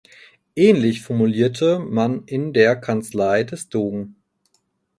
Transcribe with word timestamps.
Ähnlich 0.55 1.03
formulierte 1.03 1.77
man 1.77 2.25
in 2.25 2.53
der 2.53 2.75
Kanzlei 2.75 3.43
des 3.43 3.69
Dogen. 3.69 4.15